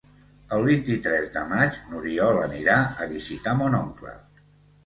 [0.55, 4.17] El vint-i-tres de maig n'Oriol anirà a visitar mon oncle.